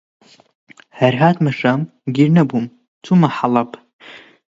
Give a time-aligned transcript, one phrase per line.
[0.99, 1.81] هەر هاتمە شام،
[2.15, 2.65] گیر نەبووم
[3.03, 3.69] چوومە حەڵەب